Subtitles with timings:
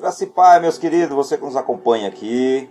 [0.00, 2.70] Graça e Pai, meus queridos, você que nos acompanha aqui,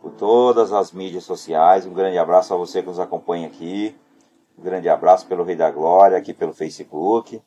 [0.00, 3.94] por todas as mídias sociais, um grande abraço a você que nos acompanha aqui,
[4.58, 7.42] um grande abraço pelo Rei da Glória, aqui pelo Facebook,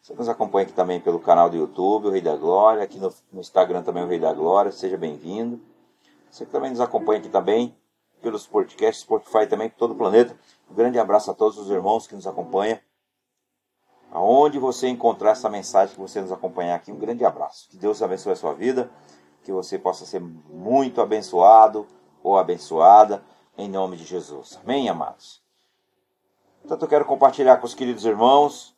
[0.00, 3.00] você que nos acompanha aqui também pelo canal do YouTube, o Rei da Glória, aqui
[3.00, 5.60] no, no Instagram também o Rei da Glória, seja bem-vindo.
[6.30, 7.76] Você que também nos acompanha aqui também
[8.22, 10.38] pelos podcasts, Spotify também, por todo o planeta.
[10.70, 12.78] Um grande abraço a todos os irmãos que nos acompanham
[14.16, 17.68] aonde você encontrar essa mensagem que você nos acompanhar aqui, um grande abraço.
[17.68, 18.90] Que Deus abençoe a sua vida,
[19.42, 21.86] que você possa ser muito abençoado
[22.22, 23.22] ou abençoada,
[23.58, 24.58] em nome de Jesus.
[24.64, 25.42] Amém, amados?
[26.62, 28.74] Portanto, eu quero compartilhar com os queridos irmãos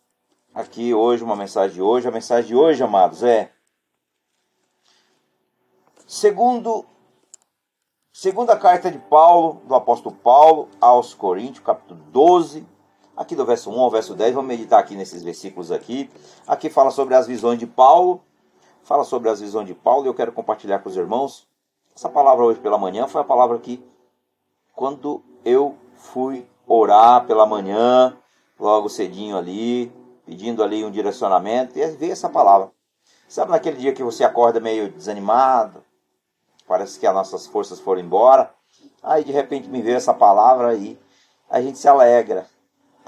[0.53, 2.09] aqui hoje uma mensagem de hoje.
[2.09, 3.53] A mensagem de hoje, amados, é
[6.05, 6.85] segundo
[8.13, 12.67] segunda carta de Paulo, do apóstolo Paulo aos Coríntios, capítulo 12,
[13.19, 16.09] aqui do verso 1 ao verso 10, vamos meditar aqui nesses versículos aqui.
[16.47, 18.23] Aqui fala sobre as visões de Paulo,
[18.85, 21.47] fala sobre as visões de Paulo e eu quero compartilhar com os irmãos.
[21.97, 23.85] Essa palavra hoje pela manhã foi a palavra que,
[24.73, 28.17] quando eu fui orar pela manhã,
[28.57, 29.93] logo cedinho ali,
[30.25, 32.71] pedindo ali um direcionamento, e veio essa palavra.
[33.29, 35.83] Sabe naquele dia que você acorda meio desanimado,
[36.69, 38.55] parece que as nossas forças foram embora,
[39.03, 40.97] aí de repente me veio essa palavra aí,
[41.51, 42.47] a gente se alegra,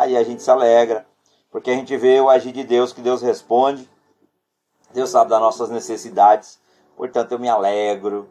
[0.00, 1.06] aí a gente se alegra,
[1.50, 3.88] porque a gente vê o agir de Deus, que Deus responde,
[4.92, 6.58] Deus sabe das nossas necessidades,
[6.96, 8.28] portanto eu me alegro,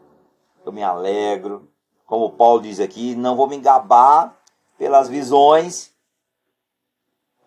[0.64, 1.68] eu me alegro,
[2.06, 4.36] como Paulo diz aqui, não vou me engabar
[4.76, 5.92] pelas visões,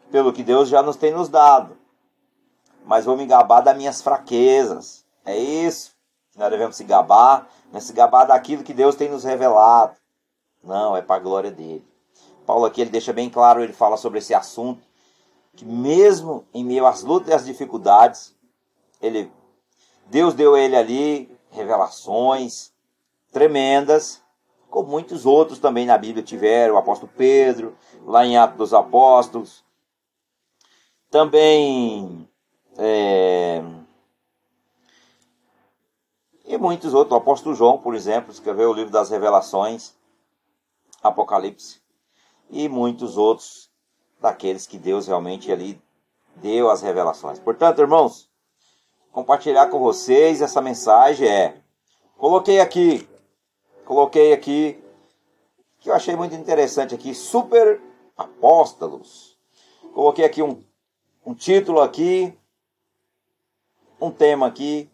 [0.10, 1.78] pelo que Deus já nos tem nos dado,
[2.86, 5.94] mas vou me gabar das minhas fraquezas, é isso.
[6.36, 9.96] Nós devemos se gabar, é se gabar daquilo que Deus tem nos revelado,
[10.64, 11.93] não, é para a glória dele.
[12.46, 14.82] Paulo aqui ele deixa bem claro, ele fala sobre esse assunto,
[15.56, 18.36] que mesmo em meio às lutas e às dificuldades,
[19.02, 19.32] ele,
[20.08, 22.72] Deus deu a ele ali revelações
[23.32, 24.22] tremendas,
[24.70, 29.64] como muitos outros também na Bíblia tiveram, o apóstolo Pedro, lá em Atos dos Apóstolos,
[31.10, 32.28] também
[32.78, 33.62] é,
[36.46, 39.94] e muitos outros, o apóstolo João, por exemplo, escreveu o livro das revelações,
[41.04, 41.83] Apocalipse
[42.54, 43.70] e muitos outros
[44.22, 45.82] daqueles que Deus realmente ali
[46.36, 47.40] deu as revelações.
[47.40, 48.30] Portanto, irmãos,
[49.12, 51.58] compartilhar com vocês essa mensagem é
[52.16, 53.08] coloquei aqui,
[53.86, 54.82] coloquei aqui
[55.80, 57.82] que eu achei muito interessante aqui, super
[58.16, 59.38] apóstolos.
[59.94, 60.64] Coloquei aqui um,
[61.26, 62.34] um título aqui,
[64.00, 64.90] um tema aqui.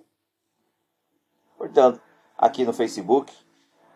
[1.57, 2.01] Portanto,
[2.37, 3.31] aqui no Facebook,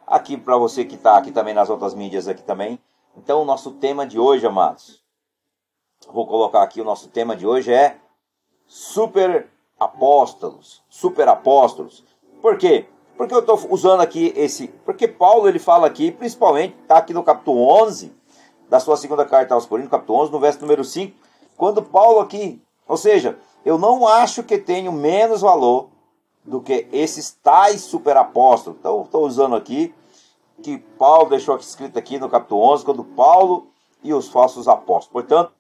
[0.06, 2.80] aqui para você que está aqui também nas outras mídias aqui também,
[3.16, 5.04] então, o nosso tema de hoje, amados,
[6.12, 7.98] vou colocar aqui o nosso tema de hoje é
[8.66, 12.04] super apóstolos, super apóstolos.
[12.42, 12.88] Por quê?
[13.16, 17.24] Porque eu estou usando aqui esse, porque Paulo ele fala aqui, principalmente, está aqui no
[17.24, 18.12] capítulo 11
[18.68, 21.16] da sua segunda carta aos Coríntios, capítulo 11, no verso número 5,
[21.56, 25.90] quando Paulo aqui, ou seja, eu não acho que tenho menos valor
[26.44, 28.80] do que esses tais super apóstolos.
[28.80, 29.94] Então, estou usando aqui
[30.64, 35.08] que Paulo deixou escrito aqui no capítulo 11, quando Paulo e os falsos apóstolos.
[35.28, 35.54] Portanto,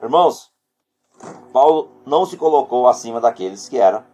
[0.00, 0.52] irmãos,
[1.52, 4.04] Paulo não se colocou acima daqueles que eram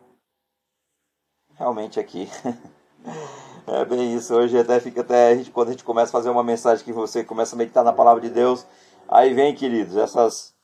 [1.54, 2.28] realmente aqui.
[3.66, 4.34] É bem isso.
[4.34, 6.92] Hoje até fica até a gente, quando a gente começa a fazer uma mensagem que
[6.92, 8.66] você começa a meditar na palavra de Deus,
[9.08, 10.54] aí vem, queridos, essas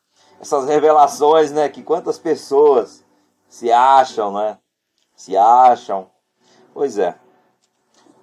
[0.41, 3.04] essas revelações, né, que quantas pessoas
[3.48, 4.59] se acham, né?
[5.15, 6.10] Se acham.
[6.74, 7.16] Pois é.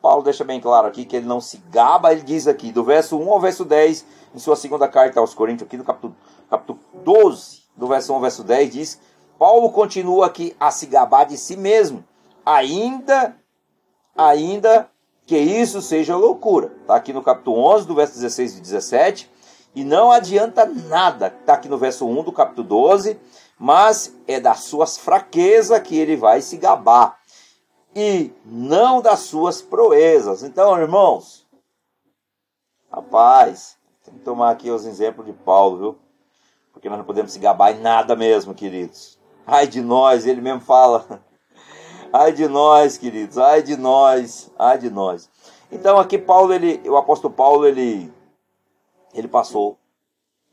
[0.03, 3.17] Paulo deixa bem claro aqui que ele não se gaba, ele diz aqui, do verso
[3.17, 4.05] 1 ao verso 10,
[4.35, 6.13] em sua segunda carta aos Coríntios, aqui no capítulo,
[6.49, 8.99] capítulo 12, do verso 1 ao verso 10, diz:
[9.39, 12.03] Paulo continua aqui a se gabar de si mesmo,
[12.45, 13.33] ainda,
[14.13, 14.89] ainda
[15.25, 16.73] que isso seja loucura.
[16.81, 19.31] Está aqui no capítulo 11, do verso 16 e 17,
[19.73, 23.17] e não adianta nada, está aqui no verso 1 do capítulo 12,
[23.57, 27.22] mas é das suas fraquezas que ele vai se gabar
[27.95, 30.43] e não das suas proezas.
[30.43, 31.45] Então, irmãos,
[32.91, 35.97] rapaz, tem que tomar aqui os exemplos de Paulo, viu?
[36.71, 39.19] Porque nós não podemos se gabar em nada mesmo, queridos.
[39.45, 41.23] Ai de nós, ele mesmo fala.
[42.11, 45.27] Ai de nós, queridos, ai de nós, ai de nós.
[45.71, 48.13] Então aqui Paulo, ele, o apóstolo Paulo, ele,
[49.15, 49.79] ele passou.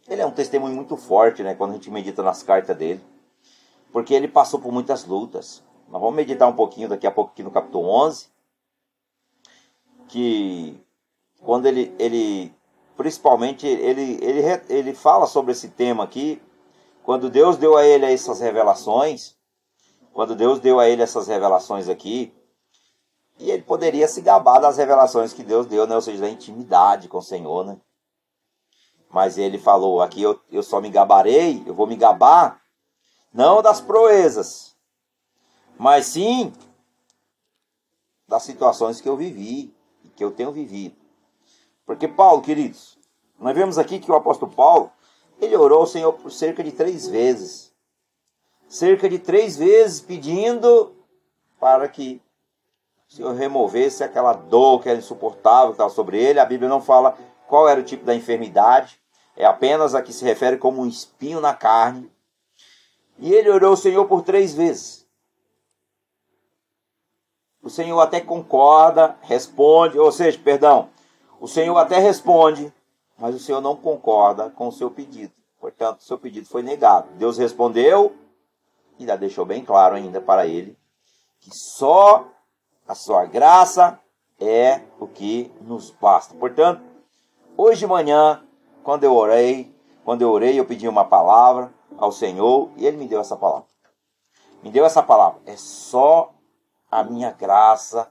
[0.09, 1.55] Ele é um testemunho muito forte, né?
[1.55, 3.05] Quando a gente medita nas cartas dele.
[3.93, 5.63] Porque ele passou por muitas lutas.
[5.91, 8.29] Nós vamos meditar um pouquinho daqui a pouco aqui no capítulo 11,
[10.09, 10.81] que
[11.41, 12.55] quando ele, ele
[12.97, 16.41] principalmente, ele, ele, ele fala sobre esse tema aqui,
[17.03, 19.35] quando Deus deu a ele essas revelações,
[20.13, 22.33] quando Deus deu a ele essas revelações aqui,
[23.37, 25.97] e ele poderia se gabar das revelações que Deus deu, né?
[25.97, 27.65] ou seja, da intimidade com o Senhor.
[27.67, 27.77] Né?
[29.11, 32.61] Mas ele falou: aqui eu, eu só me gabarei, eu vou me gabar,
[33.33, 34.70] não das proezas,
[35.81, 36.53] mas sim
[38.29, 39.75] das situações que eu vivi,
[40.15, 40.95] que eu tenho vivido.
[41.87, 42.99] Porque Paulo, queridos,
[43.39, 44.93] nós vemos aqui que o apóstolo Paulo,
[45.41, 47.73] ele orou ao Senhor por cerca de três vezes.
[48.69, 50.95] Cerca de três vezes pedindo
[51.59, 52.21] para que
[53.09, 56.39] o Senhor removesse aquela dor que era insuportável que estava sobre ele.
[56.39, 57.17] A Bíblia não fala
[57.49, 59.01] qual era o tipo da enfermidade,
[59.35, 62.13] é apenas a que se refere como um espinho na carne.
[63.19, 65.00] E ele orou ao Senhor por três vezes.
[67.63, 70.89] O Senhor até concorda, responde, ou seja, perdão,
[71.41, 72.73] o Senhor até responde,
[73.19, 75.33] mas o Senhor não concorda com o seu pedido.
[75.61, 77.09] Portanto, o seu pedido foi negado.
[77.17, 78.17] Deus respondeu
[78.99, 80.77] e já deixou bem claro ainda para ele
[81.41, 82.27] que só
[82.87, 83.99] a sua graça
[84.39, 86.35] é o que nos basta.
[86.35, 86.83] Portanto,
[87.57, 88.43] hoje de manhã,
[88.83, 89.75] quando eu orei,
[90.05, 93.69] quando eu orei, eu pedi uma palavra ao Senhor e ele me deu essa palavra.
[94.63, 95.41] Me deu essa palavra.
[95.47, 96.33] É só
[96.91, 98.11] a minha graça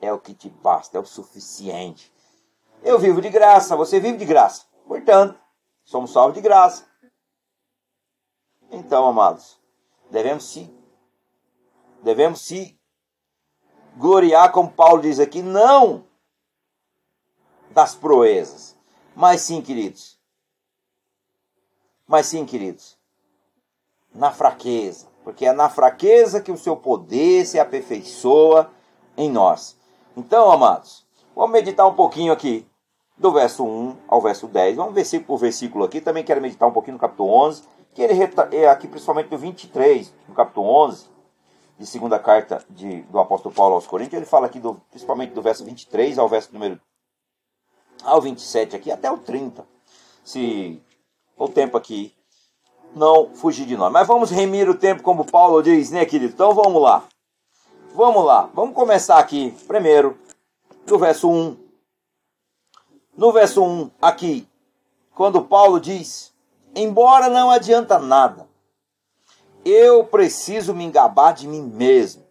[0.00, 2.12] é o que te basta, é o suficiente.
[2.82, 4.64] Eu vivo de graça, você vive de graça.
[4.86, 5.38] Portanto,
[5.84, 6.86] somos salvos de graça.
[8.70, 9.60] Então, amados,
[10.10, 10.74] devemos se
[12.02, 12.78] devemos se
[13.96, 16.06] gloriar, como Paulo diz aqui, não
[17.70, 18.76] das proezas,
[19.14, 20.18] mas sim, queridos.
[22.06, 22.96] Mas sim, queridos,
[24.14, 28.70] na fraqueza, porque é na fraqueza que o seu poder se aperfeiçoa
[29.16, 29.76] em nós.
[30.16, 32.64] Então, amados, vamos meditar um pouquinho aqui
[33.18, 34.76] do verso 1 ao verso 10.
[34.76, 36.00] Vamos versículo por versículo aqui.
[36.00, 38.14] Também quero meditar um pouquinho no capítulo 11, que ele
[38.52, 41.08] é aqui principalmente do 23, no capítulo 11,
[41.76, 44.18] de segunda carta de, do apóstolo Paulo aos Coríntios.
[44.18, 46.80] Ele fala aqui do, principalmente do verso 23 ao verso número
[48.04, 49.66] ao 27 aqui, até o 30.
[50.22, 50.80] Se
[51.36, 52.15] o tempo aqui
[52.94, 53.92] não fugir de nós.
[53.92, 56.32] Mas vamos remir o tempo como Paulo diz, né, querido?
[56.32, 57.04] Então vamos lá.
[57.94, 58.48] Vamos lá.
[58.54, 60.18] Vamos começar aqui primeiro
[60.86, 61.66] do verso 1
[63.16, 64.46] no verso 1 aqui,
[65.14, 66.34] quando Paulo diz:
[66.74, 68.46] Embora não adianta nada,
[69.64, 72.24] eu preciso me engabar de mim mesmo.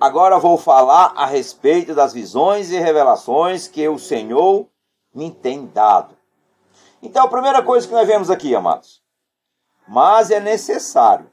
[0.00, 4.66] Agora vou falar a respeito das visões e revelações que o Senhor
[5.14, 6.16] me tem dado.
[7.00, 9.01] Então, a primeira coisa que nós vemos aqui, amados,
[9.92, 11.30] mas é necessário,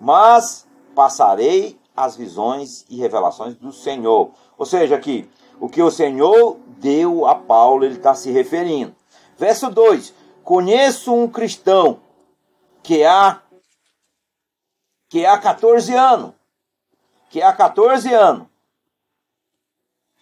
[0.00, 4.30] mas passarei as visões e revelações do Senhor.
[4.56, 5.28] Ou seja, aqui,
[5.60, 8.96] o que o Senhor deu a Paulo, ele está se referindo.
[9.36, 12.00] Verso 2: Conheço um cristão
[12.82, 13.42] que há
[15.10, 16.32] que há 14 anos,
[17.28, 18.46] que há 14 anos,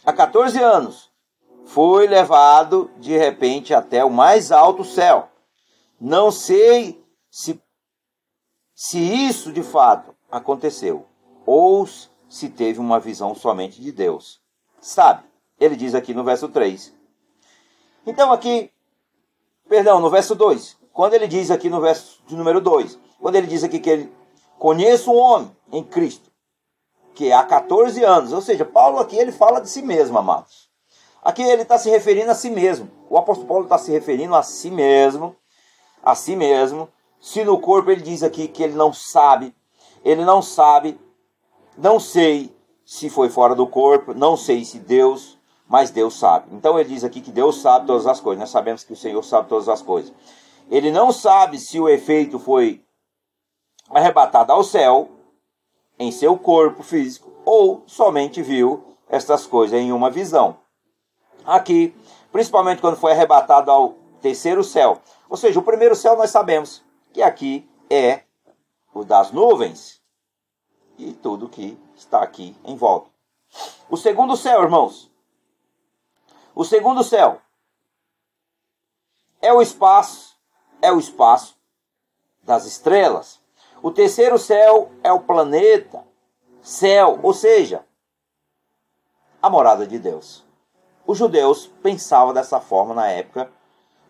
[0.05, 1.13] há 14 anos,
[1.65, 5.29] foi levado de repente até o mais alto céu.
[6.01, 7.06] Não sei
[7.37, 7.61] se,
[8.75, 11.05] se isso de fato aconteceu,
[11.45, 11.87] ou
[12.31, 14.41] se teve uma visão somente de Deus.
[14.81, 15.23] Sabe?
[15.61, 16.95] Ele diz aqui no verso 3.
[18.07, 18.73] Então aqui,
[19.69, 23.47] perdão, no verso 2, quando ele diz aqui no verso de número 2, quando ele
[23.47, 24.13] diz aqui que ele
[24.59, 26.33] conhece um homem em Cristo,
[27.15, 30.71] que há 14 anos, ou seja, Paulo aqui ele fala de si mesmo, amados.
[31.23, 32.91] Aqui ele está se referindo a si mesmo.
[33.11, 35.37] O apóstolo Paulo está se referindo a si mesmo,
[36.03, 36.89] a si mesmo.
[37.21, 39.55] Se no corpo ele diz aqui que ele não sabe,
[40.05, 40.99] ele não sabe,
[41.77, 42.55] não sei
[42.85, 45.37] se foi fora do corpo, não sei se Deus
[45.69, 46.49] mas Deus sabe.
[46.53, 48.41] Então ele diz aqui que Deus sabe todas as coisas.
[48.41, 50.13] Nós sabemos que o Senhor sabe todas as coisas.
[50.71, 52.85] Ele não sabe se o efeito foi
[53.91, 55.11] arrebatado ao céu,
[55.99, 60.59] em seu corpo físico, ou somente viu estas coisas em uma visão.
[61.45, 61.95] Aqui,
[62.33, 65.01] principalmente quando foi arrebatado ao terceiro céu.
[65.29, 66.83] Ou seja, o primeiro céu nós sabemos
[67.17, 68.25] que aqui é
[68.93, 70.03] o das nuvens
[70.99, 73.09] e tudo que está aqui em volta.
[73.89, 75.11] O segundo céu, irmãos,
[76.55, 77.41] o segundo céu
[79.41, 80.37] é o espaço,
[80.83, 81.57] é o espaço
[82.43, 83.41] das estrelas.
[83.83, 86.07] O terceiro céu é o planeta,
[86.61, 87.83] céu, ou seja,
[89.41, 90.45] a morada de Deus.
[91.07, 93.51] Os judeus pensavam dessa forma na época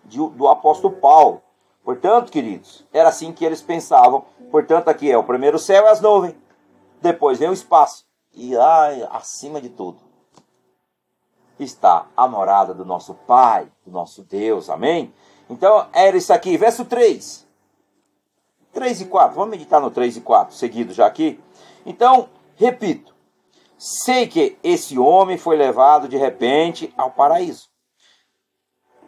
[0.03, 1.46] do apóstolo Paulo.
[1.87, 4.25] Portanto, queridos, era assim que eles pensavam.
[4.51, 6.35] Portanto, aqui é o primeiro céu e as nuvens.
[7.01, 8.05] Depois vem o espaço.
[8.35, 10.01] E lá acima de tudo,
[11.61, 14.69] está a morada do nosso Pai, do nosso Deus.
[14.69, 15.15] Amém?
[15.49, 16.57] Então, era isso aqui.
[16.57, 17.47] Verso 3.
[18.73, 19.37] 3 e 4.
[19.37, 21.41] Vamos meditar no 3 e 4, seguido já aqui.
[21.87, 23.15] Então, repito,
[23.79, 27.69] sei que esse homem foi levado de repente ao paraíso.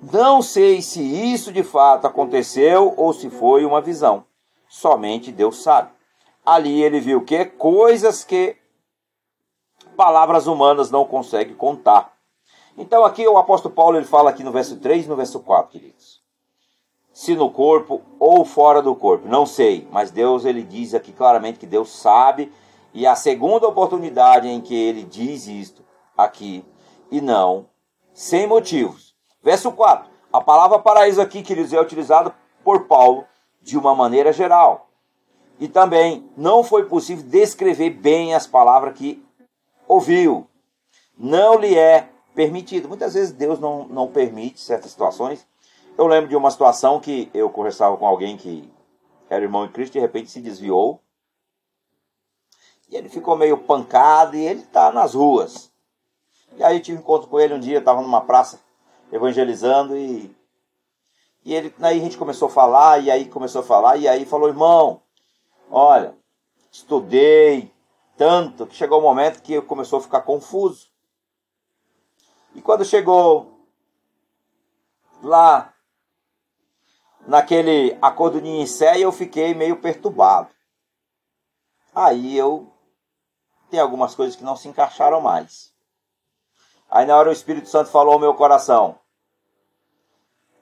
[0.01, 4.25] Não sei se isso de fato aconteceu ou se foi uma visão.
[4.69, 5.91] Somente Deus sabe.
[6.47, 8.57] Ali ele viu que coisas que
[9.97, 12.17] palavras humanas não conseguem contar.
[12.77, 15.73] Então aqui o apóstolo Paulo ele fala aqui no verso 3 e no verso 4,
[15.73, 16.23] queridos.
[17.13, 21.59] Se no corpo ou fora do corpo, não sei, mas Deus ele diz aqui claramente
[21.59, 22.53] que Deus sabe
[22.95, 25.83] e a segunda oportunidade em que ele diz isto
[26.17, 26.65] aqui
[27.11, 27.67] e não
[28.15, 29.08] sem motivos.
[29.43, 30.09] Verso 4.
[30.33, 33.25] A palavra paraíso aqui, queridos, é utilizada por Paulo
[33.63, 34.89] de uma maneira geral.
[35.59, 39.25] E também não foi possível descrever bem as palavras que
[39.87, 40.47] ouviu.
[41.17, 42.89] Não lhe é permitido.
[42.89, 45.47] Muitas vezes Deus não, não permite certas situações.
[45.97, 48.71] Eu lembro de uma situação que eu conversava com alguém que
[49.29, 51.01] era irmão em Cristo, de repente se desviou.
[52.89, 55.71] E ele ficou meio pancado e ele está nas ruas.
[56.57, 58.61] E aí eu tive um encontro com ele um dia, estava numa praça
[59.13, 60.35] evangelizando e,
[61.45, 64.25] e ele, aí a gente começou a falar, e aí começou a falar, e aí
[64.25, 65.03] falou, irmão,
[65.71, 66.15] olha,
[66.71, 67.73] estudei,
[68.17, 70.89] tanto que chegou o um momento que começou a ficar confuso.
[72.55, 73.67] E quando chegou
[75.23, 75.73] lá
[77.27, 80.51] naquele acordo de Nicéia, eu fiquei meio perturbado.
[81.95, 82.73] Aí eu
[83.71, 85.68] tem algumas coisas que não se encaixaram mais.
[86.91, 88.99] Aí na hora o Espírito Santo falou ao meu coração: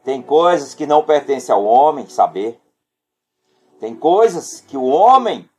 [0.06, 2.62] tem coisas que não pertencem ao homem saber.
[3.80, 5.50] Tem coisas que o homem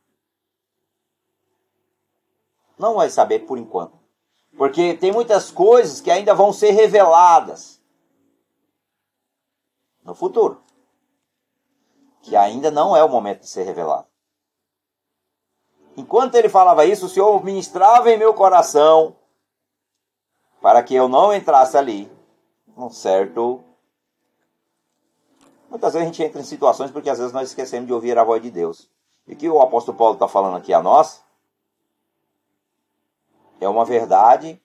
[2.80, 4.00] não vai saber por enquanto.
[4.58, 7.84] Porque tem muitas coisas que ainda vão ser reveladas
[10.02, 10.64] no futuro.
[12.22, 14.08] Que ainda não é o momento de ser revelado.
[15.98, 19.17] Enquanto ele falava isso, o Senhor ministrava em meu coração
[20.68, 22.12] para que eu não entrasse ali
[22.76, 23.64] um certo.
[25.70, 28.24] Muitas vezes a gente entra em situações porque às vezes nós esquecemos de ouvir a
[28.26, 28.90] voz de Deus.
[29.26, 31.24] E que o apóstolo Paulo está falando aqui a nós
[33.62, 34.62] é uma verdade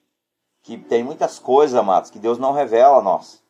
[0.61, 3.41] que tem muitas coisas, amados, que Deus não revela a nós.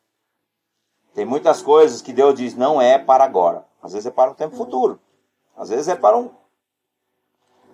[1.16, 3.66] Tem muitas coisas que Deus diz não é para agora.
[3.82, 5.00] Às vezes é para um tempo futuro.
[5.58, 6.30] Às vezes é para um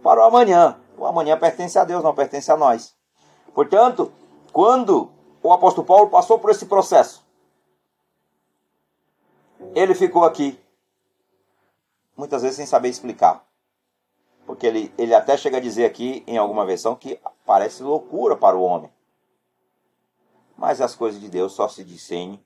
[0.01, 0.79] para o amanhã.
[0.97, 2.95] O amanhã pertence a Deus, não pertence a nós.
[3.53, 4.13] Portanto,
[4.51, 7.25] quando o apóstolo Paulo passou por esse processo,
[9.75, 10.59] ele ficou aqui,
[12.15, 13.45] muitas vezes sem saber explicar.
[14.45, 18.57] Porque ele, ele até chega a dizer aqui, em alguma versão, que parece loucura para
[18.57, 18.91] o homem.
[20.57, 22.43] Mas as coisas de Deus só se discernem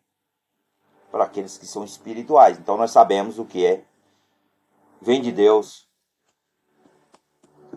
[1.12, 2.58] para aqueles que são espirituais.
[2.58, 3.86] Então nós sabemos o que é
[5.02, 5.88] vem de Deus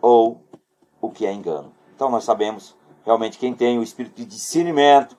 [0.00, 0.42] ou
[1.00, 1.72] o que é engano.
[1.94, 2.74] Então nós sabemos
[3.06, 5.16] realmente quem tem o espírito de discernimento,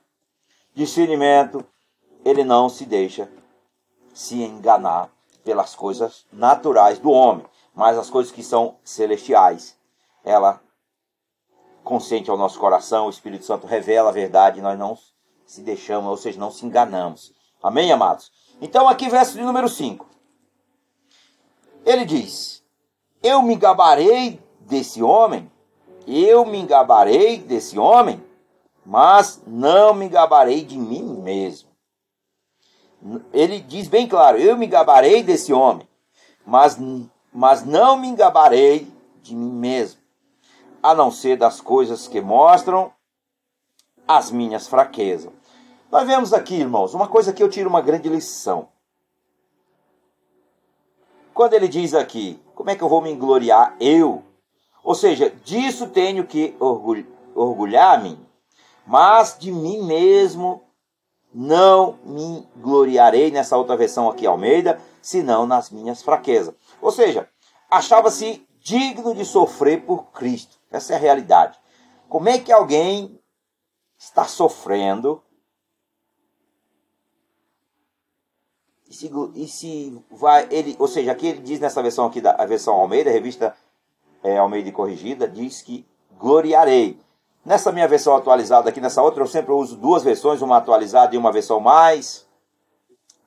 [0.75, 1.65] discernimento,
[2.24, 3.27] ele não se deixa
[4.13, 5.10] se enganar
[5.44, 7.46] pelas coisas naturais do homem
[7.77, 9.77] mas as coisas que são celestiais,
[10.25, 10.60] ela
[11.84, 14.98] consente ao nosso coração, o Espírito Santo revela a verdade, nós não
[15.46, 17.32] se deixamos, ou seja, não se enganamos.
[17.62, 18.32] Amém, amados?
[18.60, 20.08] Então, aqui, verso de número 5.
[21.86, 22.63] Ele diz:
[23.22, 25.51] Eu me gabarei desse homem,
[26.08, 28.24] eu me gabarei desse homem,
[28.86, 31.70] mas não me gabarei de mim mesmo.
[33.34, 35.88] Ele diz bem claro: Eu me gabarei desse homem,
[36.46, 36.80] mas
[37.32, 40.02] mas não me engabarei de mim mesmo,
[40.82, 42.92] a não ser das coisas que mostram
[44.08, 45.32] as minhas fraquezas.
[45.92, 48.70] Nós vemos aqui, irmãos, uma coisa que eu tiro uma grande lição.
[51.34, 53.76] Quando ele diz aqui, como é que eu vou me gloriar?
[53.80, 54.24] Eu.
[54.88, 56.56] Ou seja, disso tenho que
[57.36, 58.17] orgulhar-me,
[58.86, 60.63] mas de mim mesmo
[61.34, 66.56] não me gloriarei nessa outra versão aqui, Almeida, senão nas minhas fraquezas.
[66.82, 67.29] Ou seja,
[67.70, 70.58] achava-se digno de sofrer por Cristo.
[70.72, 71.60] Essa é a realidade.
[72.08, 73.20] Como é que alguém
[73.98, 75.22] está sofrendo
[78.89, 82.41] e se, e se vai ele, ou seja, aqui ele diz nessa versão aqui da
[82.41, 83.53] a versão Almeida, revista
[84.24, 85.86] é, Almeida corrigida, diz que
[86.18, 87.00] gloriarei.
[87.46, 91.18] Nessa minha versão atualizada aqui, nessa outra, eu sempre uso duas versões, uma atualizada e
[91.18, 92.28] uma versão mais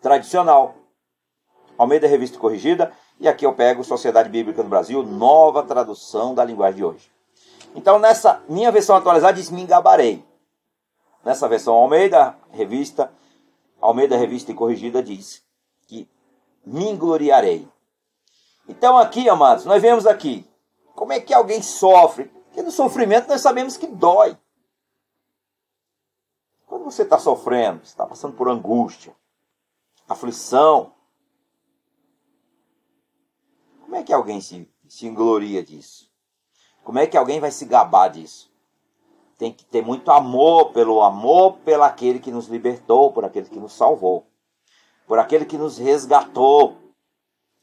[0.03, 0.75] tradicional.
[1.79, 6.77] Almeida Revista Corrigida, e aqui eu pego Sociedade Bíblica do Brasil, nova tradução da linguagem
[6.77, 7.11] de hoje.
[7.75, 10.23] Então, nessa minha versão atualizada diz me engabarei.
[11.25, 13.11] Nessa versão Almeida Revista,
[13.81, 15.43] Almeida Revista e Corrigida diz
[15.87, 16.09] que
[16.65, 17.67] me gloriarei.
[18.69, 20.50] Então aqui, amados, nós vemos aqui
[21.01, 22.27] Como é que alguém sofre?
[22.27, 24.37] Porque no sofrimento nós sabemos que dói.
[26.67, 29.17] Quando você está sofrendo, está passando por angústia,
[30.07, 30.93] aflição,
[33.81, 36.13] como é que alguém se, se engloria disso?
[36.85, 38.53] Como é que alguém vai se gabar disso?
[39.39, 43.59] Tem que ter muito amor pelo amor pelo aquele que nos libertou, por aquele que
[43.59, 44.27] nos salvou,
[45.07, 46.77] por aquele que nos resgatou.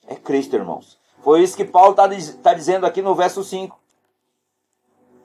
[0.08, 1.00] É Cristo, irmãos.
[1.22, 2.08] Foi isso que Paulo está
[2.42, 3.78] tá dizendo aqui no verso 5.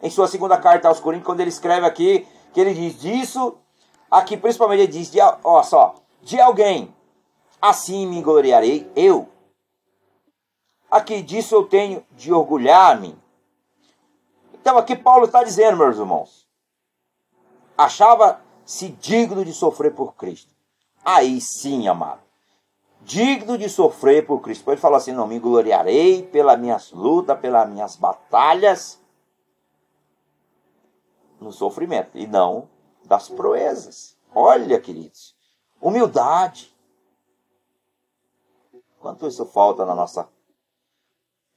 [0.03, 3.57] Em sua segunda carta aos Coríntios, quando ele escreve aqui, que ele diz disso,
[4.11, 6.93] aqui principalmente ele diz, de, ó só, de alguém,
[7.61, 9.29] assim me gloriarei eu,
[10.93, 13.19] Aqui disso eu tenho de orgulhar-me.
[14.53, 16.47] Então aqui Paulo está dizendo, meus irmãos,
[17.79, 20.55] achava-se digno de sofrer por Cristo.
[21.03, 22.21] Aí sim, amado.
[23.05, 24.71] Digno de sofrer por Cristo.
[24.71, 29.01] Ele fala assim: não me gloriarei pelas minhas lutas, pelas minhas batalhas,
[31.41, 32.69] no sofrimento, e não
[33.05, 34.17] das proezas.
[34.35, 35.37] Olha, queridos,
[35.81, 36.73] humildade.
[39.01, 40.29] Quanto isso falta na nossa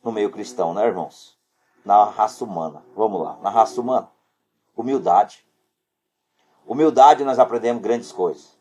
[0.03, 1.37] no meio cristão, né, irmãos?
[1.83, 2.83] Na raça humana.
[2.95, 4.09] Vamos lá, na raça humana.
[4.75, 5.45] Humildade.
[6.67, 8.57] Humildade nós aprendemos grandes coisas.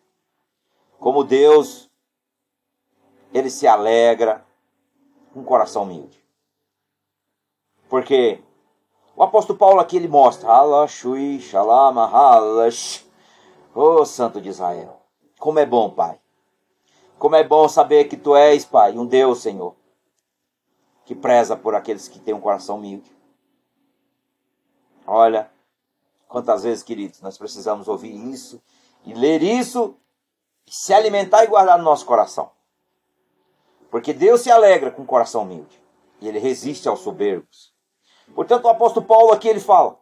[0.98, 1.90] Como Deus,
[3.34, 4.46] ele se alegra
[5.32, 6.24] com um coração humilde.
[7.88, 8.42] Porque
[9.14, 10.48] o apóstolo Paulo aqui ele mostra,
[13.74, 15.02] ô Santo de Israel.
[15.38, 16.18] Como é bom, Pai.
[17.18, 19.76] Como é bom saber que tu és, Pai, um Deus, Senhor
[21.04, 23.14] que preza por aqueles que têm um coração humilde.
[25.06, 25.50] Olha,
[26.26, 28.62] quantas vezes, queridos, nós precisamos ouvir isso
[29.04, 29.96] e ler isso,
[30.66, 32.50] se alimentar e guardar no nosso coração.
[33.94, 35.80] Porque Deus se alegra com o coração humilde
[36.20, 37.72] e ele resiste aos soberbos.
[38.34, 39.96] Portanto, o apóstolo Paulo aqui ele fala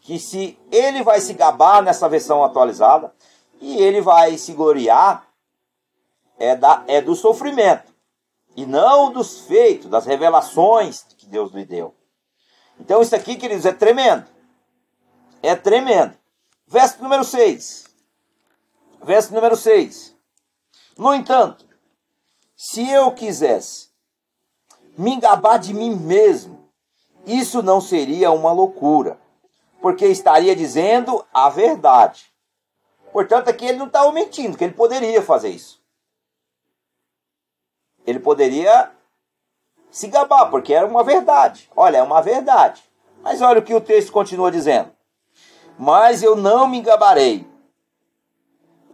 [0.00, 3.12] que se ele vai se gabar nessa versão atualizada
[3.60, 5.26] e ele vai se gloriar
[6.38, 7.92] é, da, é do sofrimento
[8.54, 11.92] e não dos feitos, das revelações que Deus lhe deu.
[12.78, 14.24] Então isso aqui, queridos, é tremendo.
[15.42, 16.16] É tremendo.
[16.64, 17.86] Verso número 6.
[19.02, 20.16] Verso número 6.
[20.96, 21.67] No entanto,
[22.58, 23.88] se eu quisesse
[24.98, 26.68] me engabar de mim mesmo,
[27.24, 29.18] isso não seria uma loucura,
[29.80, 32.32] porque estaria dizendo a verdade.
[33.12, 35.78] Portanto, aqui ele não está mentindo, que ele poderia fazer isso
[38.08, 38.90] ele poderia
[39.90, 41.70] se gabar, porque era uma verdade.
[41.76, 42.82] Olha, é uma verdade.
[43.22, 44.90] Mas olha o que o texto continua dizendo.
[45.78, 47.46] Mas eu não me gabarei,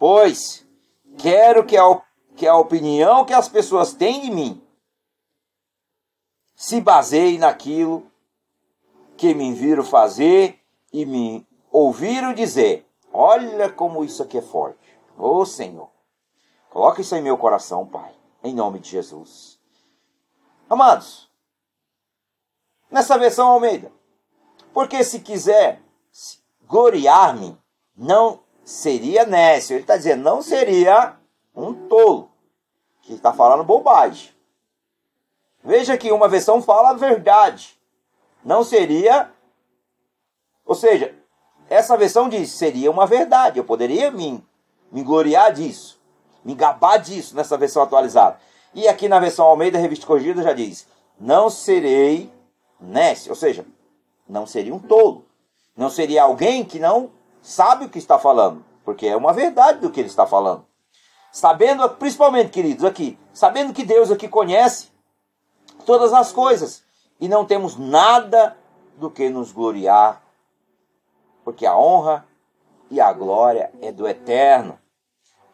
[0.01, 0.67] pois
[1.17, 2.03] quero que a,
[2.37, 4.63] que a opinião que as pessoas têm de mim
[6.55, 8.07] se baseie naquilo
[9.17, 10.61] que me viram fazer
[10.93, 12.87] e me ouviram dizer.
[13.13, 14.99] Olha como isso aqui é forte.
[15.17, 15.91] Ô oh, Senhor,
[16.71, 19.59] coloca isso em meu coração, Pai em nome de Jesus.
[20.69, 21.31] Amados,
[22.91, 23.91] nessa versão Almeida,
[24.73, 25.81] porque se quiser
[26.69, 27.59] gloriar-me,
[27.97, 29.75] não seria nécio.
[29.75, 31.19] Ele está dizendo, não seria
[31.55, 32.31] um tolo,
[33.03, 34.31] que está falando bobagem.
[35.63, 37.79] Veja que uma versão fala a verdade.
[38.45, 39.31] Não seria.
[40.65, 41.15] Ou seja,
[41.69, 43.59] essa versão diz, seria uma verdade.
[43.59, 44.43] Eu poderia me,
[44.91, 45.95] me gloriar disso
[46.45, 48.39] me gabar disso nessa versão atualizada.
[48.75, 50.87] E aqui na versão Almeida Revista Corrigida já diz:
[51.19, 52.31] Não serei
[52.79, 53.65] nesse, ou seja,
[54.29, 55.25] não seria um tolo.
[55.77, 57.11] Não seria alguém que não
[57.43, 60.65] sabe o que está falando, porque é uma verdade do que ele está falando.
[61.35, 64.93] Sabendo, principalmente, queridos, aqui, sabendo que Deus aqui conhece
[65.85, 66.85] todas as coisas
[67.19, 68.57] e não temos nada
[68.99, 70.23] do que nos gloriar,
[71.43, 72.25] porque a honra
[72.89, 74.79] e a glória é do eterno.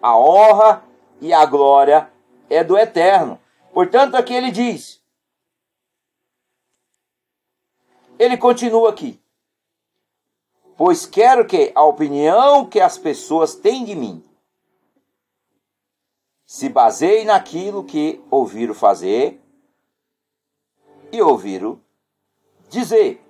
[0.02, 0.84] A honra
[1.18, 2.12] e a glória
[2.50, 3.40] é do eterno.
[3.72, 5.02] Portanto, aqui ele diz.
[8.18, 9.18] Ele continua aqui.
[10.76, 14.29] Pois quero que a opinião que as pessoas têm de mim
[16.50, 19.40] se baseie naquilo que ouviram fazer
[21.12, 21.80] e ouviram
[22.68, 23.24] dizer.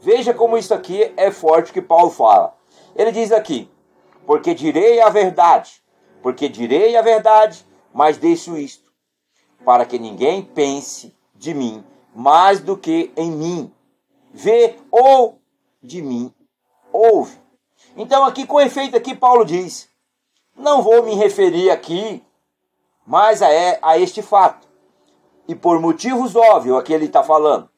[0.00, 2.56] Veja como isso aqui é forte que Paulo fala.
[2.96, 3.70] Ele diz aqui:
[4.24, 5.82] porque direi a verdade,
[6.22, 8.90] porque direi a verdade, mas deixo isto,
[9.62, 13.70] para que ninguém pense de mim mais do que em mim.
[14.32, 15.42] Vê ou
[15.82, 16.34] de mim
[16.90, 17.38] ouve.
[17.94, 19.90] Então aqui com efeito aqui Paulo diz:
[20.58, 22.22] não vou me referir aqui
[23.06, 23.48] mais a,
[23.82, 24.68] a este fato.
[25.46, 27.70] E por motivos óbvios aqui ele está falando.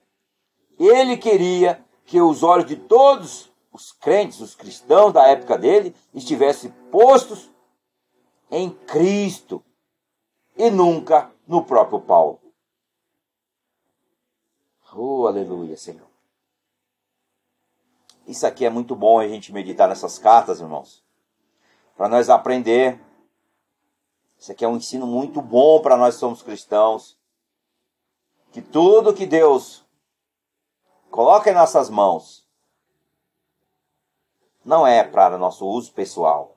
[0.79, 6.73] ele queria que os olhos de todos os crentes, os cristãos da época dele, estivessem
[6.91, 7.49] postos
[8.51, 9.63] em Cristo
[10.57, 12.41] e nunca no próprio Paulo.
[14.93, 16.09] Oh, aleluia, Senhor.
[18.27, 21.05] Isso aqui é muito bom a gente meditar nessas cartas, irmãos.
[22.01, 22.99] Para nós aprender.
[24.39, 27.21] Isso aqui é um ensino muito bom para nós somos cristãos.
[28.53, 29.85] Que tudo que Deus
[31.11, 32.49] coloca em nossas mãos
[34.65, 36.57] não é para nosso uso pessoal.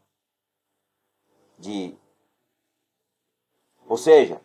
[1.59, 1.93] De
[3.85, 4.39] ou seja,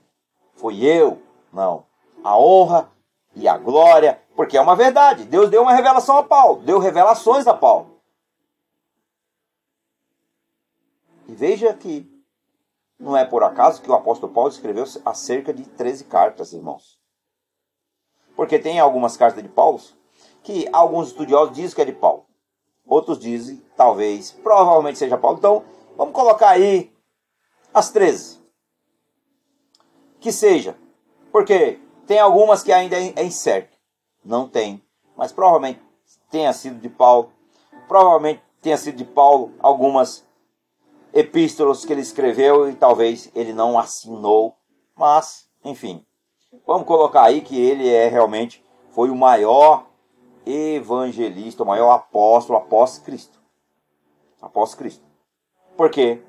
[0.55, 1.87] foi eu, não.
[2.25, 2.91] A honra
[3.37, 5.27] e a glória, porque é uma verdade.
[5.27, 7.98] Deus deu uma revelação a Paulo, deu revelações a Paulo.
[11.29, 12.11] E veja que
[12.99, 16.99] não é por acaso que o apóstolo Paulo escreveu acerca de 13 cartas, irmãos.
[18.35, 19.81] Porque tem algumas cartas de Paulo
[20.43, 22.27] que alguns estudiosos dizem que é de Paulo.
[22.87, 25.37] Outros dizem, talvez, provavelmente seja Paulo.
[25.37, 25.64] Então,
[25.97, 26.91] vamos colocar aí
[27.75, 28.41] as 13.
[30.19, 30.77] Que seja.
[31.31, 33.77] Porque tem algumas que ainda é incerto.
[34.25, 34.83] Não tem.
[35.14, 35.81] Mas provavelmente
[36.31, 37.31] tenha sido de Paulo.
[37.87, 40.27] Provavelmente tenha sido de Paulo algumas
[41.12, 44.57] epístolas que ele escreveu e talvez ele não assinou.
[44.97, 46.05] Mas, enfim.
[46.66, 49.87] Vamos colocar aí que ele é realmente foi o maior
[50.44, 53.38] evangelista, o maior apóstolo após Cristo.
[54.40, 55.05] Após Cristo.
[55.77, 56.23] Por quê?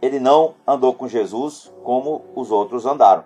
[0.00, 3.24] Ele não andou com Jesus como os outros andaram.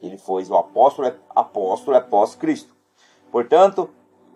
[0.00, 2.74] Ele foi o apóstolo, apóstolo após Cristo.
[3.30, 3.90] Portanto,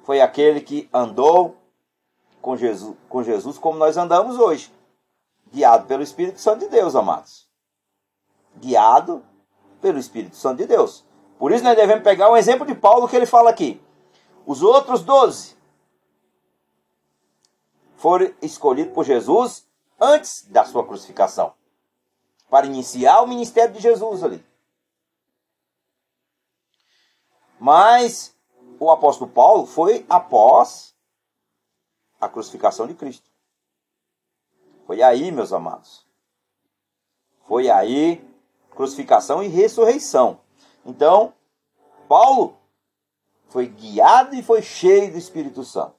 [0.04, 1.56] foi aquele que andou
[2.40, 4.72] com Jesus, com Jesus como nós andamos hoje,
[5.52, 7.48] guiado pelo Espírito Santo de Deus, amados.
[8.56, 9.24] Guiado
[9.80, 11.04] pelo Espírito Santo de Deus.
[11.38, 13.80] Por isso nós devemos pegar um exemplo de Paulo que ele fala aqui.
[14.44, 15.56] Os outros doze
[17.96, 19.66] foram escolhidos por Jesus
[20.00, 21.52] antes da sua crucificação
[22.48, 24.44] para iniciar o ministério de Jesus ali.
[27.61, 28.34] Mas
[28.78, 30.94] o apóstolo Paulo foi após
[32.20, 33.28] a crucificação de Cristo.
[34.88, 36.03] Foi aí, meus amados.
[37.46, 38.27] Foi aí
[38.70, 40.40] crucificação e ressurreição.
[40.83, 41.35] Então,
[42.09, 42.57] Paulo
[43.51, 45.94] foi guiado e foi cheio do Espírito Santo.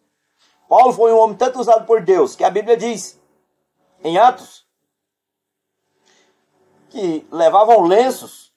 [0.67, 3.21] Paulo foi um homem tanto usado por Deus que a Bíblia diz
[4.03, 4.67] em Atos
[6.89, 8.51] que levavam lenços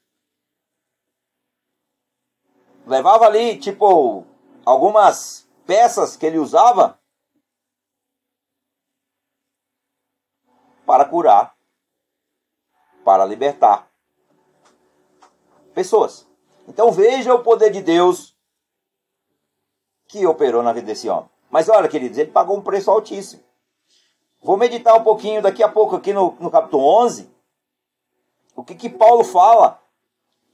[2.87, 4.25] levava ali, tipo,
[4.65, 6.99] algumas peças que ele usava
[10.93, 11.57] para curar,
[13.03, 13.91] para libertar
[15.73, 16.29] pessoas.
[16.69, 18.37] Então veja o poder de Deus
[20.07, 21.31] que operou na vida desse homem.
[21.51, 23.43] Mas olha, queridos, ele pagou um preço altíssimo.
[24.43, 27.35] Vou meditar um pouquinho daqui a pouco aqui no, no capítulo 11.
[28.55, 29.83] O que, que Paulo fala,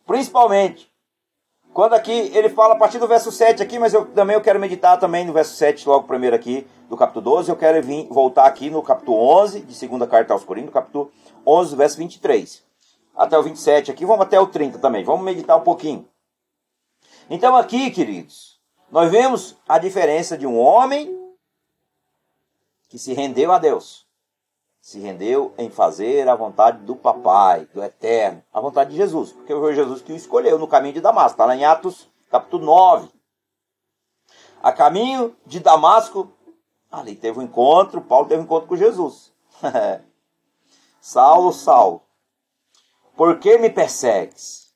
[0.06, 0.88] principalmente
[1.78, 4.58] quando aqui ele fala a partir do verso 7 aqui, mas eu também eu quero
[4.58, 8.46] meditar também no verso 7, logo primeiro aqui do capítulo 12, eu quero vir, voltar
[8.46, 11.12] aqui no capítulo 11, de segunda carta aos Coríntios, capítulo
[11.46, 12.64] 11, verso 23.
[13.14, 16.04] Até o 27 aqui, vamos até o 30 também, vamos meditar um pouquinho.
[17.30, 18.60] Então aqui, queridos,
[18.90, 21.16] nós vemos a diferença de um homem
[22.88, 24.04] que se rendeu a Deus
[24.80, 29.54] se rendeu em fazer a vontade do Papai, do Eterno, a vontade de Jesus, porque
[29.54, 33.10] foi Jesus que o escolheu no caminho de Damasco, está lá em Atos capítulo 9.
[34.62, 36.32] A caminho de Damasco,
[36.90, 39.32] ali teve um encontro, Paulo teve um encontro com Jesus.
[41.00, 42.02] Saulo, Saulo,
[43.16, 44.74] por que me persegues?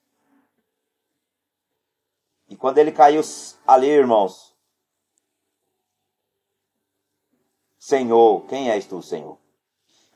[2.49, 3.23] E quando ele caiu
[3.67, 4.55] ali, irmãos,
[7.79, 9.42] Senhor, quem és tu, Senhor?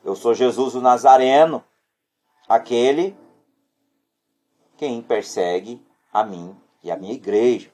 [0.03, 1.63] Eu sou Jesus o Nazareno,
[2.47, 3.17] aquele
[4.77, 7.71] quem persegue a mim e a minha igreja.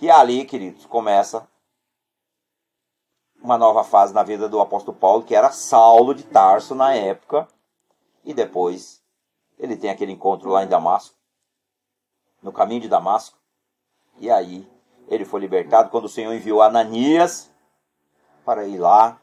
[0.00, 1.46] E ali, queridos, começa
[3.42, 7.46] uma nova fase na vida do apóstolo Paulo, que era Saulo de Tarso na época,
[8.24, 9.02] e depois
[9.58, 11.14] ele tem aquele encontro lá em Damasco,
[12.42, 13.38] no caminho de Damasco,
[14.18, 14.66] e aí
[15.06, 17.50] ele foi libertado quando o Senhor enviou Ananias
[18.44, 19.19] para ir lá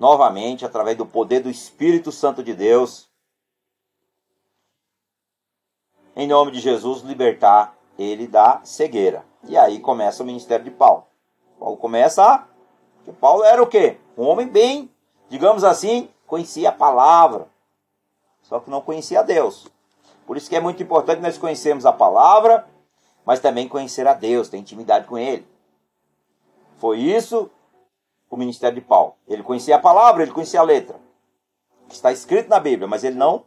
[0.00, 3.08] novamente através do poder do Espírito Santo de Deus.
[6.16, 9.24] Em nome de Jesus, libertar ele da cegueira.
[9.44, 11.06] E aí começa o ministério de Paulo.
[11.58, 12.46] Paulo começa a.
[13.04, 13.98] Que Paulo era o quê?
[14.18, 14.90] Um homem bem,
[15.28, 17.48] digamos assim, conhecia a palavra,
[18.42, 19.68] só que não conhecia Deus.
[20.26, 22.66] Por isso que é muito importante nós conhecermos a palavra
[23.24, 25.46] mas também conhecer a Deus, ter intimidade com Ele.
[26.78, 27.50] Foi isso
[28.30, 29.16] o ministério de Paulo.
[29.26, 30.98] Ele conhecia a palavra, ele conhecia a letra.
[31.90, 33.44] Está escrito na Bíblia, mas ele não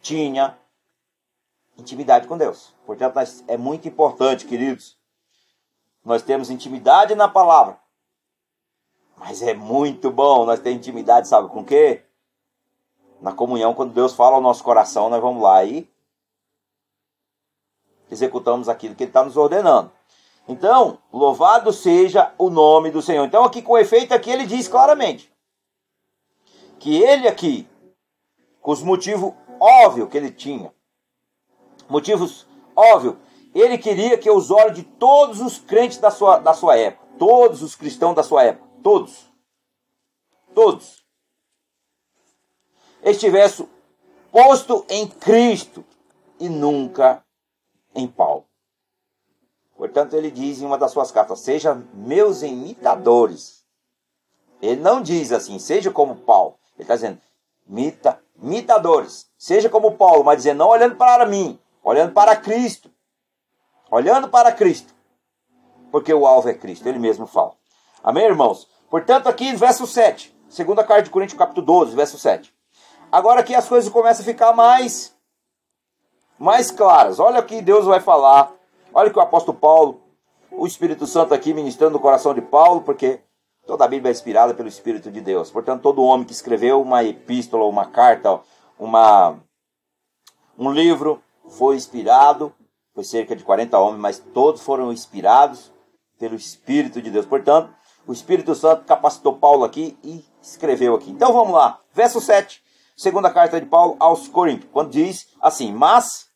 [0.00, 0.58] tinha
[1.78, 2.74] intimidade com Deus.
[2.84, 4.98] Portanto, é muito importante, queridos,
[6.04, 7.78] nós temos intimidade na palavra.
[9.16, 12.02] Mas é muito bom nós ter intimidade, sabe com o quê?
[13.20, 15.88] Na comunhão, quando Deus fala ao nosso coração, nós vamos lá e
[18.10, 19.92] executamos aquilo que Ele está nos ordenando.
[20.48, 23.24] Então, louvado seja o nome do Senhor.
[23.24, 25.32] Então, aqui com efeito, aqui ele diz claramente
[26.78, 27.68] que ele aqui,
[28.60, 30.74] com os motivos óbvios que ele tinha,
[31.88, 33.16] motivos óbvios,
[33.54, 37.62] ele queria que os olhos de todos os crentes da sua, da sua época, todos
[37.62, 39.30] os cristãos da sua época, todos,
[40.54, 41.04] todos,
[43.04, 43.68] estivessem
[44.32, 45.84] posto em Cristo
[46.40, 47.24] e nunca
[47.94, 48.46] em Paulo.
[49.82, 53.64] Portanto, ele diz em uma das suas cartas: Sejam meus imitadores.
[54.60, 56.54] Ele não diz assim, seja como Paulo.
[56.76, 57.18] Ele está dizendo,
[57.66, 59.26] mita, imitadores.
[59.36, 62.92] Seja como Paulo, mas dizendo, não olhando para mim, olhando para Cristo.
[63.90, 64.94] Olhando para Cristo.
[65.90, 67.54] Porque o alvo é Cristo, ele mesmo fala.
[68.04, 68.68] Amém, irmãos?
[68.88, 70.32] Portanto, aqui, verso 7.
[70.48, 72.54] Segunda carta de Coríntios, capítulo 12, verso 7.
[73.10, 75.12] Agora aqui as coisas começam a ficar mais,
[76.38, 77.18] mais claras.
[77.18, 78.61] Olha o que Deus vai falar
[78.94, 80.02] Olha que o apóstolo Paulo,
[80.50, 83.20] o Espírito Santo aqui ministrando no coração de Paulo, porque
[83.66, 85.50] toda a Bíblia é inspirada pelo Espírito de Deus.
[85.50, 88.40] Portanto, todo homem que escreveu uma epístola, uma carta,
[88.78, 89.38] uma,
[90.58, 92.52] um livro, foi inspirado.
[92.94, 95.72] Foi cerca de 40 homens, mas todos foram inspirados
[96.18, 97.24] pelo Espírito de Deus.
[97.24, 97.74] Portanto,
[98.06, 101.10] o Espírito Santo capacitou Paulo aqui e escreveu aqui.
[101.10, 102.62] Então vamos lá, verso 7,
[102.94, 106.31] segunda carta de Paulo aos Coríntios, quando diz assim: Mas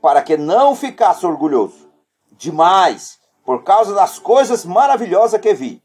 [0.00, 1.90] para que não ficasse orgulhoso
[2.32, 5.82] demais por causa das coisas maravilhosas que vi.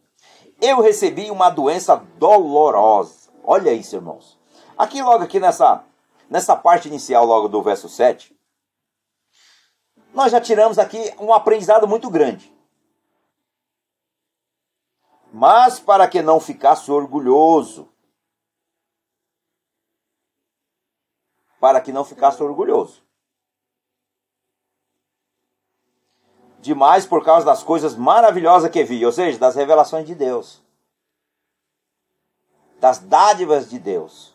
[0.62, 3.32] Eu recebi uma doença dolorosa.
[3.43, 4.39] Olha isso, irmãos.
[4.78, 5.84] Aqui logo aqui nessa
[6.32, 8.34] nessa parte inicial logo do verso 7,
[10.13, 12.56] nós já tiramos aqui um aprendizado muito grande.
[15.34, 17.89] Mas para que não ficasse orgulhoso,
[21.60, 23.04] para que não ficasse orgulhoso.
[26.62, 30.62] Demais por causa das coisas maravilhosas que vi, ou seja, das revelações de Deus,
[32.80, 34.34] das dádivas de Deus.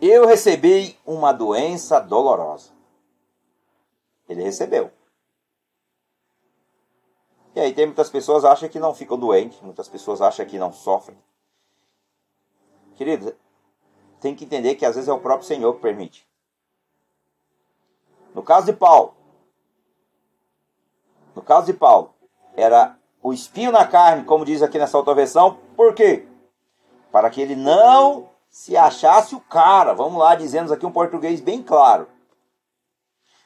[0.00, 2.70] Eu recebi uma doença dolorosa.
[4.28, 4.92] Ele recebeu.
[7.56, 10.58] E aí tem muitas pessoas que acham que não ficam doentes, muitas pessoas acham que
[10.58, 11.18] não sofrem.
[12.94, 13.34] Querido,
[14.20, 16.27] tem que entender que às vezes é o próprio Senhor que permite.
[18.38, 19.16] No caso de Paulo,
[21.34, 22.14] no caso de Paulo,
[22.54, 26.24] era o espinho na carne, como diz aqui nessa outra versão, por quê?
[27.10, 29.92] Para que ele não se achasse o cara.
[29.92, 32.06] Vamos lá, dizemos aqui um português bem claro.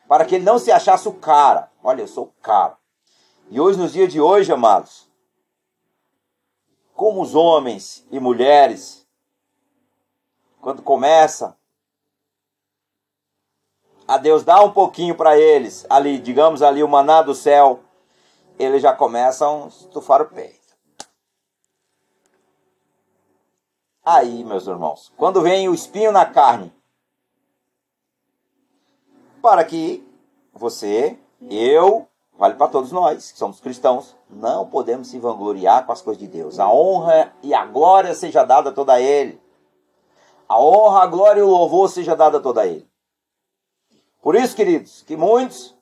[0.07, 1.73] Para que ele não se achasse o cara.
[1.83, 2.77] Olha, eu sou o cara.
[3.49, 5.11] E hoje, nos dias de hoje, amados,
[6.95, 9.09] como os homens e mulheres,
[10.61, 11.57] quando começa
[14.07, 17.81] a Deus dá um pouquinho para eles, ali, digamos ali, o maná do céu,
[18.59, 20.61] eles já começam a estufar o peito.
[24.05, 26.73] Aí, meus irmãos, quando vem o espinho na carne,
[29.41, 30.07] para que
[30.53, 31.17] você,
[31.49, 36.21] eu, vale para todos nós, que somos cristãos, não podemos se vangloriar com as coisas
[36.21, 36.59] de Deus.
[36.59, 39.41] A honra e a glória seja dada a toda Ele.
[40.49, 42.92] A honra, a glória e o louvor seja dada a toda Ele.
[44.23, 45.75] Por isso, queridos, que muitos,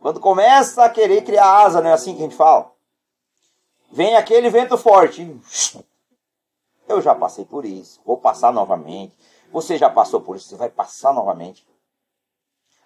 [0.00, 2.70] quando começa a querer criar asa, não é assim que a gente fala?
[3.90, 5.40] Vem aquele vento forte.
[6.86, 9.16] Eu já passei por isso, vou passar novamente.
[9.50, 11.66] Você já passou por isso, você vai passar novamente.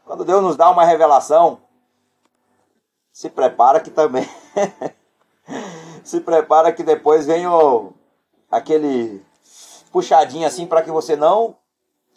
[0.04, 1.60] Quando Deus nos dá uma revelação,
[3.12, 4.28] se prepara que também.
[6.04, 7.92] se prepara que depois vem o,
[8.48, 9.24] aquele
[9.90, 11.56] puxadinho assim para que você não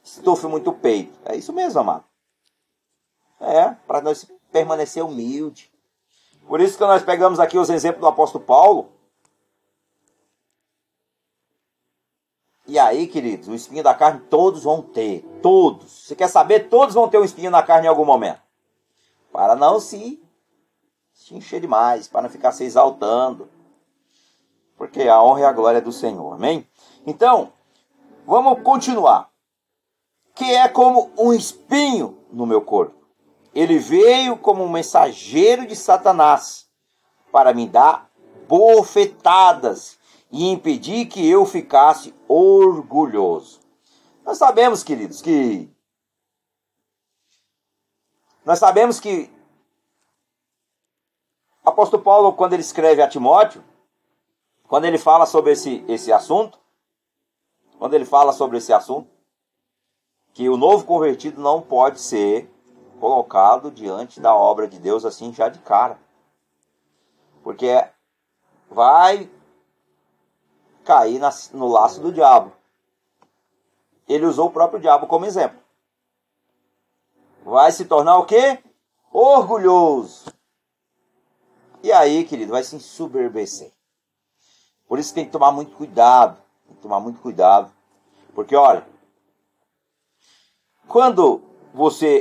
[0.04, 1.18] estufe muito o peito.
[1.26, 2.09] É isso mesmo, amado.
[3.40, 5.72] É, para nós permanecer humilde.
[6.48, 8.92] Por isso que nós pegamos aqui os exemplos do apóstolo Paulo.
[12.70, 15.22] E aí, queridos, o espinho da carne todos vão ter.
[15.42, 16.06] Todos.
[16.06, 16.70] Você quer saber?
[16.70, 18.42] Todos vão ter um espinho na carne em algum momento.
[19.32, 20.22] Para não se,
[21.12, 23.50] se encher demais, para não ficar se exaltando.
[24.78, 26.34] Porque a honra e a glória é do Senhor.
[26.34, 26.68] Amém?
[27.08, 27.52] Então,
[28.26, 29.30] vamos continuar.
[30.36, 32.99] Que é como um espinho no meu corpo.
[33.54, 36.70] Ele veio como um mensageiro de Satanás
[37.32, 38.10] para me dar
[38.48, 39.98] bofetadas
[40.32, 43.60] e impedir que eu ficasse orgulhoso.
[44.24, 45.70] Nós sabemos, queridos, que
[48.46, 49.32] nós sabemos que
[51.64, 53.64] apóstolo Paulo, quando ele escreve a Timóteo,
[54.68, 56.60] quando ele fala sobre esse, esse assunto,
[57.78, 59.10] quando ele fala sobre esse assunto,
[60.34, 62.50] que o novo convertido não pode ser
[63.00, 66.00] colocado diante da obra de Deus assim já de cara.
[67.44, 67.88] Porque
[68.70, 69.30] vai
[70.84, 71.22] cair
[71.54, 72.52] no laço do diabo.
[74.08, 75.60] Ele usou o próprio diabo como exemplo.
[77.44, 78.60] Vai se tornar o quê?
[79.12, 80.34] Orgulhoso.
[81.82, 83.72] E aí, querido, vai se ensoberbecer.
[84.88, 86.38] Por isso tem que tomar muito cuidado.
[86.66, 87.72] Tem que tomar muito cuidado.
[88.34, 88.86] Porque, olha,
[90.88, 91.42] quando
[91.74, 92.18] você